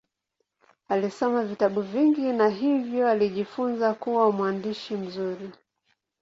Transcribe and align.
Alisoma 0.89 1.43
vitabu 1.43 1.81
vingi 1.81 2.21
na 2.21 2.47
hivyo 2.49 3.07
alijifunza 3.09 3.93
kuwa 3.93 4.31
mwandishi 4.31 4.95
mzuri. 4.95 5.51